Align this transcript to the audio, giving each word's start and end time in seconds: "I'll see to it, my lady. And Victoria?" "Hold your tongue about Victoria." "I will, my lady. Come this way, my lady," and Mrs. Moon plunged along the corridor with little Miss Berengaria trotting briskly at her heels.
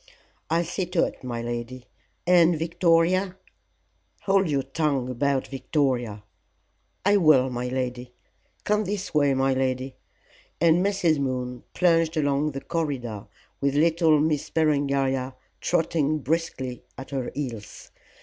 "I'll 0.49 0.63
see 0.63 0.87
to 0.87 1.03
it, 1.05 1.23
my 1.23 1.43
lady. 1.43 1.85
And 2.25 2.57
Victoria?" 2.57 3.37
"Hold 4.23 4.49
your 4.49 4.63
tongue 4.63 5.09
about 5.11 5.49
Victoria." 5.49 6.23
"I 7.05 7.17
will, 7.17 7.51
my 7.51 7.67
lady. 7.67 8.11
Come 8.63 8.85
this 8.85 9.13
way, 9.13 9.35
my 9.35 9.53
lady," 9.53 9.97
and 10.59 10.83
Mrs. 10.83 11.19
Moon 11.19 11.65
plunged 11.75 12.17
along 12.17 12.53
the 12.53 12.61
corridor 12.61 13.27
with 13.59 13.75
little 13.75 14.19
Miss 14.19 14.49
Berengaria 14.49 15.35
trotting 15.59 16.17
briskly 16.17 16.83
at 16.97 17.11
her 17.11 17.29
heels. 17.35 17.91